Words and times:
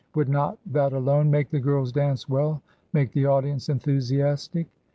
would 0.15 0.27
not 0.27 0.57
that 0.65 0.93
alone 0.93 1.29
make 1.29 1.51
the 1.51 1.59
girls 1.59 1.91
dance 1.91 2.27
well, 2.27 2.59
make 2.91 3.11
the 3.11 3.27
audience 3.27 3.69
enthusiastic? 3.69 4.65